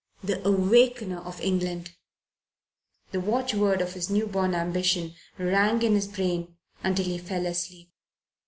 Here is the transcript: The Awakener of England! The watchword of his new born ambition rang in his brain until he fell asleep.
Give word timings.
The 0.23 0.43
Awakener 0.47 1.19
of 1.19 1.39
England! 1.41 1.91
The 3.11 3.19
watchword 3.19 3.81
of 3.83 3.93
his 3.93 4.09
new 4.09 4.25
born 4.25 4.55
ambition 4.55 5.13
rang 5.37 5.83
in 5.83 5.93
his 5.93 6.07
brain 6.07 6.57
until 6.83 7.05
he 7.05 7.19
fell 7.19 7.45
asleep. 7.45 7.91